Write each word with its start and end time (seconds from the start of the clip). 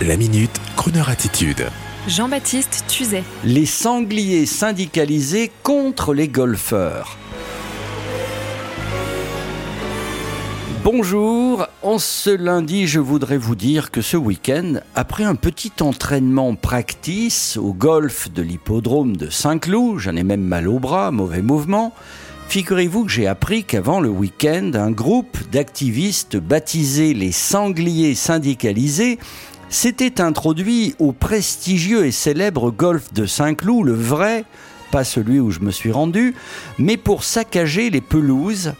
La 0.00 0.16
minute, 0.16 0.60
Kroneur 0.74 1.10
attitude. 1.10 1.66
Jean-Baptiste 2.08 2.84
Tuzet. 2.88 3.22
Les 3.44 3.66
sangliers 3.66 4.46
syndicalisés 4.46 5.52
contre 5.62 6.12
les 6.12 6.26
golfeurs. 6.26 7.18
Bonjour, 10.82 11.68
en 11.82 11.98
ce 11.98 12.30
lundi, 12.30 12.88
je 12.88 12.98
voudrais 12.98 13.36
vous 13.36 13.54
dire 13.54 13.92
que 13.92 14.00
ce 14.00 14.16
week-end, 14.16 14.80
après 14.96 15.22
un 15.22 15.36
petit 15.36 15.72
entraînement 15.80 16.56
practice 16.56 17.56
au 17.56 17.72
golf 17.72 18.32
de 18.32 18.42
l'hippodrome 18.42 19.16
de 19.16 19.30
Saint-Cloud, 19.30 20.00
j'en 20.00 20.16
ai 20.16 20.24
même 20.24 20.42
mal 20.42 20.66
au 20.66 20.80
bras, 20.80 21.12
mauvais 21.12 21.42
mouvement, 21.42 21.92
Figurez-vous 22.52 23.06
que 23.06 23.10
j'ai 23.10 23.26
appris 23.26 23.64
qu'avant 23.64 23.98
le 23.98 24.10
week-end, 24.10 24.72
un 24.74 24.90
groupe 24.90 25.38
d'activistes 25.50 26.36
baptisé 26.36 27.14
les 27.14 27.32
sangliers 27.32 28.14
syndicalisés 28.14 29.18
s'était 29.72 30.20
introduit 30.20 30.94
au 30.98 31.12
prestigieux 31.12 32.04
et 32.04 32.12
célèbre 32.12 32.70
golf 32.70 33.12
de 33.14 33.24
Saint-Cloud, 33.24 33.86
le 33.86 33.94
vrai, 33.94 34.44
pas 34.90 35.02
celui 35.02 35.40
où 35.40 35.50
je 35.50 35.60
me 35.60 35.70
suis 35.70 35.90
rendu, 35.90 36.34
mais 36.78 36.98
pour 36.98 37.24
saccager 37.24 37.88
les 37.88 38.02
pelouses 38.02 38.74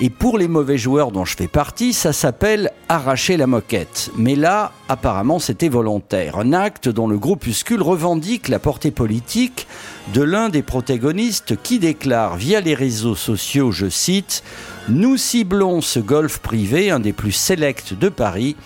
et 0.00 0.10
pour 0.10 0.38
les 0.38 0.48
mauvais 0.48 0.78
joueurs 0.78 1.12
dont 1.12 1.24
je 1.24 1.36
fais 1.36 1.46
partie, 1.46 1.92
ça 1.92 2.12
s'appelle 2.12 2.72
arracher 2.88 3.36
la 3.36 3.46
moquette. 3.46 4.10
Mais 4.16 4.34
là, 4.34 4.72
apparemment, 4.88 5.38
c'était 5.38 5.68
volontaire. 5.68 6.38
Un 6.40 6.52
acte 6.52 6.88
dont 6.88 7.06
le 7.06 7.18
groupuscule 7.18 7.80
revendique 7.80 8.48
la 8.48 8.58
portée 8.58 8.90
politique 8.90 9.68
de 10.12 10.22
l'un 10.22 10.48
des 10.48 10.62
protagonistes 10.62 11.54
qui 11.62 11.78
déclare 11.78 12.36
via 12.36 12.60
les 12.60 12.74
réseaux 12.74 13.14
sociaux, 13.14 13.70
je 13.70 13.88
cite, 13.88 14.42
Nous 14.88 15.16
ciblons 15.16 15.80
ce 15.80 16.00
golf 16.00 16.38
privé, 16.38 16.90
un 16.90 16.98
des 16.98 17.12
plus 17.12 17.30
sélects 17.30 17.96
de 17.96 18.08
Paris, 18.08 18.56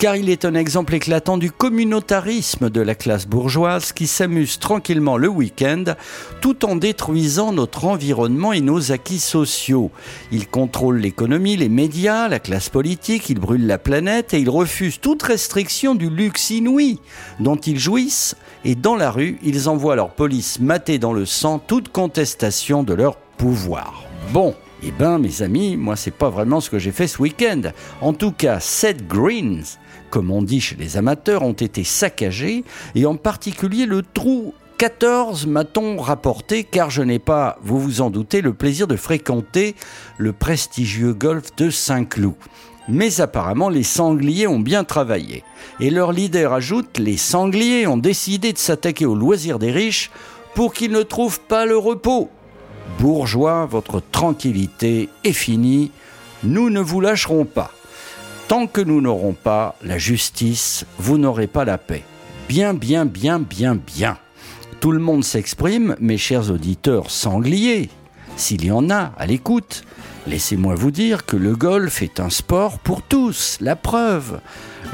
car 0.00 0.16
il 0.16 0.30
est 0.30 0.46
un 0.46 0.54
exemple 0.54 0.94
éclatant 0.94 1.36
du 1.36 1.52
communautarisme 1.52 2.70
de 2.70 2.80
la 2.80 2.94
classe 2.94 3.26
bourgeoise 3.26 3.92
qui 3.92 4.06
s'amuse 4.06 4.58
tranquillement 4.58 5.18
le 5.18 5.28
week-end 5.28 5.84
tout 6.40 6.64
en 6.64 6.74
détruisant 6.74 7.52
notre 7.52 7.84
environnement 7.84 8.54
et 8.54 8.62
nos 8.62 8.92
acquis 8.92 9.18
sociaux. 9.18 9.90
Il 10.32 10.48
contrôle 10.48 11.00
l'économie, 11.00 11.58
les 11.58 11.68
médias, 11.68 12.28
la 12.28 12.38
classe 12.38 12.70
politique, 12.70 13.28
il 13.28 13.38
brûle 13.40 13.66
la 13.66 13.76
planète 13.76 14.32
et 14.32 14.40
il 14.40 14.48
refuse 14.48 15.00
toute 15.00 15.22
restriction 15.22 15.94
du 15.94 16.08
luxe 16.08 16.48
inouï 16.48 16.98
dont 17.38 17.56
ils 17.56 17.78
jouissent 17.78 18.36
et 18.64 18.76
dans 18.76 18.96
la 18.96 19.10
rue, 19.10 19.38
ils 19.42 19.68
envoient 19.68 19.96
leur 19.96 20.14
police 20.14 20.60
mater 20.60 20.98
dans 20.98 21.12
le 21.12 21.26
sang 21.26 21.58
toute 21.58 21.90
contestation 21.90 22.84
de 22.84 22.94
leur 22.94 23.16
pouvoir. 23.36 24.04
Bon, 24.32 24.54
eh 24.82 24.92
ben, 24.92 25.18
mes 25.18 25.42
amis, 25.42 25.76
moi, 25.76 25.94
c'est 25.94 26.10
pas 26.10 26.30
vraiment 26.30 26.60
ce 26.60 26.70
que 26.70 26.78
j'ai 26.78 26.92
fait 26.92 27.06
ce 27.06 27.20
week-end. 27.20 27.60
En 28.00 28.14
tout 28.14 28.32
cas, 28.32 28.60
sept 28.60 29.06
greens, 29.06 29.78
comme 30.10 30.30
on 30.30 30.42
dit 30.42 30.60
chez 30.60 30.76
les 30.76 30.96
amateurs, 30.96 31.42
ont 31.42 31.52
été 31.52 31.84
saccagés, 31.84 32.64
et 32.94 33.06
en 33.06 33.16
particulier 33.16 33.86
le 33.86 34.02
trou 34.02 34.54
14 34.78 35.46
m'a-t-on 35.46 35.98
rapporté, 35.98 36.64
car 36.64 36.90
je 36.90 37.02
n'ai 37.02 37.18
pas, 37.18 37.58
vous 37.62 37.78
vous 37.78 38.00
en 38.00 38.10
doutez, 38.10 38.40
le 38.40 38.54
plaisir 38.54 38.86
de 38.86 38.96
fréquenter 38.96 39.74
le 40.18 40.32
prestigieux 40.32 41.12
golf 41.12 41.54
de 41.56 41.70
Saint-Cloud. 41.70 42.34
Mais 42.88 43.20
apparemment, 43.20 43.68
les 43.68 43.82
sangliers 43.82 44.46
ont 44.46 44.58
bien 44.58 44.84
travaillé. 44.84 45.44
Et 45.80 45.90
leur 45.90 46.12
leader 46.12 46.52
ajoute, 46.52 46.98
les 46.98 47.18
sangliers 47.18 47.86
ont 47.86 47.98
décidé 47.98 48.52
de 48.52 48.58
s'attaquer 48.58 49.06
aux 49.06 49.14
loisirs 49.14 49.58
des 49.58 49.70
riches 49.70 50.10
pour 50.54 50.72
qu'ils 50.72 50.90
ne 50.90 51.02
trouvent 51.02 51.40
pas 51.40 51.66
le 51.66 51.76
repos 51.76 52.30
bourgeois, 53.00 53.66
votre 53.66 54.00
tranquillité 54.00 55.08
est 55.24 55.32
finie. 55.32 55.90
Nous 56.42 56.70
ne 56.70 56.80
vous 56.80 57.00
lâcherons 57.00 57.44
pas. 57.44 57.70
Tant 58.50 58.66
que 58.66 58.80
nous 58.80 59.00
n'aurons 59.00 59.32
pas 59.32 59.76
la 59.80 59.96
justice, 59.96 60.84
vous 60.98 61.18
n'aurez 61.18 61.46
pas 61.46 61.64
la 61.64 61.78
paix. 61.78 62.02
Bien, 62.48 62.74
bien, 62.74 63.06
bien, 63.06 63.38
bien, 63.38 63.76
bien. 63.76 64.18
Tout 64.80 64.90
le 64.90 64.98
monde 64.98 65.22
s'exprime, 65.22 65.94
mes 66.00 66.18
chers 66.18 66.50
auditeurs 66.50 67.12
sangliers, 67.12 67.90
s'il 68.34 68.64
y 68.64 68.72
en 68.72 68.90
a 68.90 69.12
à 69.16 69.26
l'écoute. 69.26 69.84
Laissez-moi 70.26 70.74
vous 70.74 70.90
dire 70.90 71.26
que 71.26 71.36
le 71.36 71.54
golf 71.54 72.02
est 72.02 72.18
un 72.18 72.28
sport 72.28 72.80
pour 72.80 73.02
tous, 73.02 73.56
la 73.60 73.76
preuve. 73.76 74.40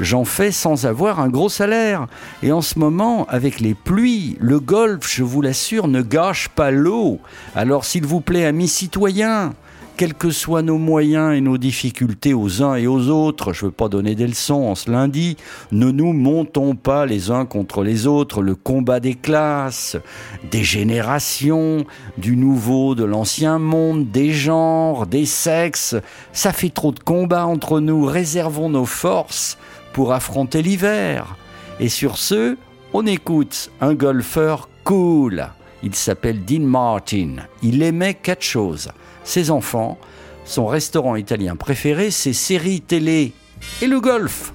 J'en 0.01 0.23
fais 0.23 0.51
sans 0.51 0.85
avoir 0.85 1.19
un 1.19 1.29
gros 1.29 1.49
salaire. 1.49 2.05
Et 2.43 2.51
en 2.51 2.61
ce 2.61 2.77
moment, 2.77 3.25
avec 3.27 3.59
les 3.59 3.73
pluies, 3.73 4.37
le 4.39 4.59
golf, 4.59 5.11
je 5.11 5.23
vous 5.23 5.41
l'assure, 5.41 5.87
ne 5.87 6.03
gâche 6.03 6.49
pas 6.49 6.69
l'eau. 6.69 7.19
Alors 7.55 7.85
s'il 7.85 8.05
vous 8.05 8.21
plaît, 8.21 8.45
amis 8.45 8.67
citoyens, 8.67 9.55
quels 9.97 10.13
que 10.13 10.29
soient 10.29 10.61
nos 10.61 10.77
moyens 10.77 11.35
et 11.35 11.41
nos 11.41 11.57
difficultés 11.57 12.35
aux 12.35 12.61
uns 12.61 12.75
et 12.75 12.85
aux 12.85 13.07
autres, 13.09 13.51
je 13.51 13.65
ne 13.65 13.69
veux 13.69 13.75
pas 13.75 13.89
donner 13.89 14.13
des 14.13 14.27
leçons 14.27 14.63
en 14.63 14.75
ce 14.75 14.91
lundi, 14.91 15.37
ne 15.71 15.89
nous 15.89 16.13
montons 16.13 16.75
pas 16.75 17.07
les 17.07 17.31
uns 17.31 17.45
contre 17.45 17.83
les 17.83 18.05
autres 18.05 18.43
le 18.43 18.53
combat 18.53 18.99
des 18.99 19.15
classes, 19.15 19.97
des 20.51 20.63
générations, 20.63 21.83
du 22.19 22.37
nouveau, 22.37 22.93
de 22.93 23.03
l'ancien 23.03 23.57
monde, 23.57 24.11
des 24.11 24.31
genres, 24.31 25.07
des 25.07 25.25
sexes. 25.25 25.95
Ça 26.31 26.53
fait 26.53 26.69
trop 26.69 26.91
de 26.91 26.99
combats 26.99 27.47
entre 27.47 27.79
nous, 27.79 28.05
réservons 28.05 28.69
nos 28.69 28.85
forces 28.85 29.57
pour 29.93 30.13
affronter 30.13 30.61
l'hiver. 30.61 31.35
Et 31.79 31.89
sur 31.89 32.19
ce, 32.19 32.55
on 32.93 33.07
écoute 33.07 33.71
un 33.81 33.95
golfeur 33.95 34.69
cool. 34.83 35.47
Il 35.83 35.95
s'appelle 35.95 36.43
Dean 36.43 36.61
Martin. 36.61 37.35
Il 37.61 37.83
aimait 37.83 38.15
quatre 38.15 38.41
choses. 38.41 38.89
Ses 39.23 39.51
enfants, 39.51 39.97
son 40.45 40.65
restaurant 40.65 41.15
italien 41.15 41.55
préféré, 41.55 42.11
ses 42.11 42.33
séries 42.33 42.81
télé 42.81 43.33
et 43.81 43.87
le 43.87 43.99
golf. 43.99 44.53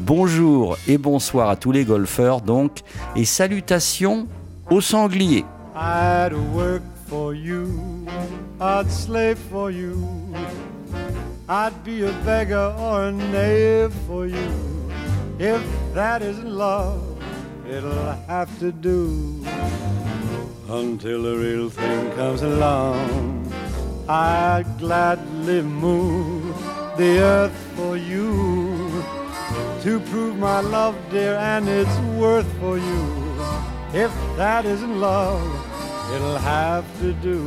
Bonjour 0.00 0.76
et 0.88 0.98
bonsoir 0.98 1.48
à 1.48 1.56
tous 1.56 1.72
les 1.72 1.84
golfeurs 1.84 2.40
donc 2.40 2.80
et 3.16 3.24
salutations 3.24 4.26
aux 4.70 4.80
sangliers. 4.80 5.44
I'd 5.74 6.34
work 6.54 6.82
for 7.08 7.34
you, 7.34 8.06
I'd 8.60 8.90
slave 8.90 9.38
for 9.50 9.70
you. 9.70 9.96
I'd 11.48 11.72
be 11.84 12.04
a 12.04 12.12
beggar 12.24 12.74
or 12.78 13.08
a 13.08 13.12
knave 13.12 13.92
for 14.06 14.26
you. 14.26 14.36
If 15.38 15.60
that 15.94 16.20
isn't 16.22 16.50
love, 16.50 17.00
it'll 17.68 18.14
have 18.28 18.48
to 18.60 18.70
do 18.70 19.42
until 20.72 21.22
the 21.22 21.36
real 21.36 21.68
thing 21.68 22.10
comes 22.12 22.40
along. 22.40 23.52
I'd 24.08 24.64
gladly 24.78 25.60
move 25.60 26.56
the 26.96 27.18
earth 27.20 27.56
for 27.76 27.98
you 27.98 29.04
to 29.82 30.00
prove 30.10 30.38
my 30.38 30.60
love, 30.60 30.96
dear, 31.10 31.34
and 31.34 31.68
its 31.68 31.94
worth 32.18 32.50
for 32.58 32.78
you. 32.78 33.02
If 33.92 34.10
that 34.38 34.64
isn't 34.64 34.98
love, 34.98 35.44
it'll 36.14 36.38
have 36.38 36.86
to 37.00 37.12
do 37.12 37.42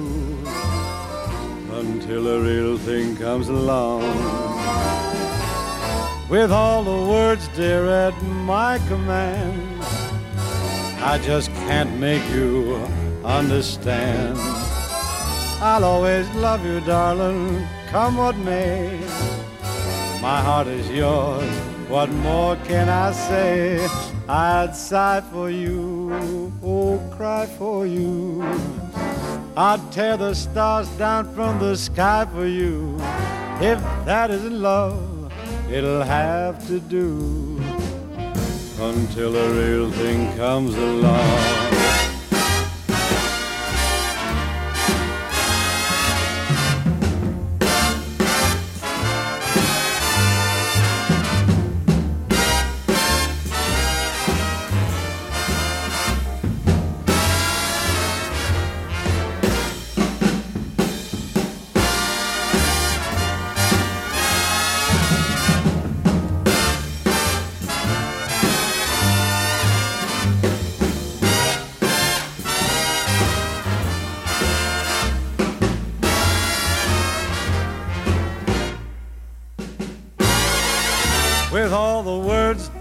until 1.72 2.24
the 2.24 2.40
real 2.41 2.78
thing 2.78 3.18
comes 3.18 3.50
along. 3.50 4.03
with 6.30 6.52
all 6.52 6.84
the 6.84 7.12
words, 7.12 7.47
dear, 7.56 7.88
at 7.88 8.16
my 8.24 8.78
command. 8.88 9.84
I 11.03 11.19
just 11.24 11.50
can't 11.68 12.00
make 12.00 12.24
you 12.31 12.88
understand. 13.25 14.38
I'll 15.62 15.84
always 15.84 16.30
love 16.36 16.66
you, 16.66 16.80
darling, 16.81 17.68
come 17.88 18.18
what 18.18 18.38
may. 18.38 19.00
My 20.22 20.41
heart 20.41 20.68
is 20.68 20.90
yours, 20.90 21.50
what 21.90 22.09
more 22.09 22.56
can 22.68 22.88
I 22.88 23.12
say? 23.12 23.88
I'd 24.30 24.75
sigh 24.75 25.22
for 25.31 25.50
you, 25.50 26.52
oh, 26.64 27.02
cry 27.16 27.46
for 27.46 27.85
you. 27.85 28.44
I'd 29.58 29.81
tear 29.91 30.18
the 30.18 30.34
stars 30.34 30.88
down 30.97 31.34
from 31.34 31.59
the 31.59 31.75
sky 31.75 32.28
for 32.34 32.46
you, 32.46 32.96
if 33.59 33.80
that 34.06 34.31
isn't 34.31 34.62
love 34.62 35.16
it'll 35.72 36.03
have 36.03 36.66
to 36.68 36.80
do 36.80 37.59
until 38.79 39.32
the 39.32 39.50
real 39.50 39.91
thing 39.91 40.35
comes 40.38 40.76
along. 40.76 41.75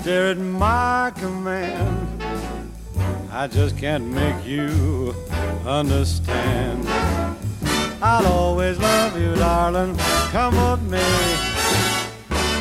Stare 0.04 0.30
at 0.32 0.38
my 0.38 1.12
command. 1.16 2.22
I 3.32 3.46
just 3.46 3.78
can't 3.78 4.06
make 4.06 4.44
you 4.44 5.14
understand. 5.66 6.86
I'll 8.02 8.26
always 8.26 8.78
love 8.78 9.18
you, 9.18 9.34
darling. 9.36 9.96
Come 10.30 10.54
with 10.70 10.82
me. 10.82 11.06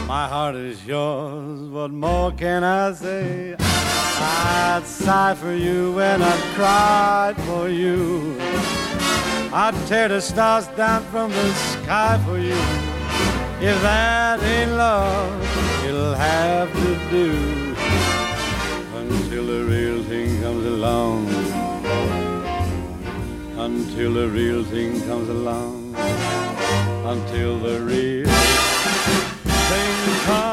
My 0.08 0.28
heart 0.28 0.56
is 0.56 0.86
yours. 0.86 1.70
What 1.70 1.92
more 1.92 2.32
can 2.32 2.64
I 2.64 2.94
say? 2.94 3.56
I'd 3.60 4.84
sigh 4.86 5.36
for 5.36 5.54
you 5.54 6.00
and 6.00 6.24
I'd 6.24 6.56
cry 6.56 7.34
for 7.46 7.68
you. 7.68 8.38
I'd 9.52 9.76
tear 9.88 10.08
the 10.08 10.22
stars 10.22 10.68
down 10.78 11.04
from 11.12 11.32
the 11.32 11.54
sky 11.54 12.18
for 12.26 12.38
you. 12.38 12.58
If 13.62 13.82
that 13.82 14.42
ain't 14.44 14.72
love, 14.72 15.53
it'll 15.86 16.14
have 16.14 16.72
to 16.74 17.10
do 17.10 17.76
until 18.96 19.46
the 19.46 19.64
real 19.66 20.04
thing 20.04 20.42
comes 20.42 20.66
along. 20.66 21.28
Until 23.58 24.14
the 24.14 24.28
real 24.30 24.64
thing 24.64 25.02
comes 25.02 25.30
along. 25.30 25.96
Until 27.06 27.60
the 27.60 27.82
real 27.82 28.28
thing 29.70 30.26
comes 30.26 30.53